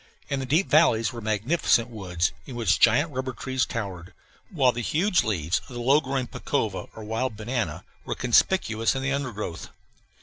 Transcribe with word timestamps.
In 0.29 0.39
the 0.39 0.47
deep 0.47 0.67
valleys 0.67 1.13
were 1.13 1.21
magnificent 1.21 1.87
woods, 1.87 2.31
in 2.47 2.55
which 2.55 2.79
giant 2.79 3.11
rubber 3.11 3.33
trees 3.33 3.67
towered, 3.67 4.13
while 4.49 4.71
the 4.71 4.81
huge 4.81 5.23
leaves 5.23 5.59
of 5.69 5.75
the 5.75 5.79
low 5.79 6.01
growing 6.01 6.25
pacova, 6.25 6.89
or 6.95 7.03
wild 7.03 7.37
banana, 7.37 7.83
were 8.03 8.15
conspicuous 8.15 8.95
in 8.95 9.03
the 9.03 9.11
undergrowth. 9.13 9.69